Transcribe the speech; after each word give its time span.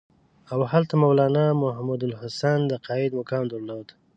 او 0.53 0.59
هلته 0.71 0.93
مولنا 1.03 1.45
محمودالحسن 1.63 2.59
د 2.69 2.71
قاید 2.87 3.11
مقام 3.19 3.43
درلود. 3.53 3.87